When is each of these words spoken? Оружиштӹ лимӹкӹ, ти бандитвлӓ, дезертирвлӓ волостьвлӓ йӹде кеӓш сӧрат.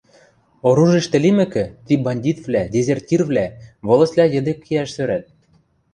Оружиштӹ 0.67 1.17
лимӹкӹ, 1.23 1.63
ти 1.85 1.93
бандитвлӓ, 2.05 2.63
дезертирвлӓ 2.73 3.45
волостьвлӓ 3.87 4.25
йӹде 4.33 4.53
кеӓш 4.65 4.89
сӧрат. 4.95 5.25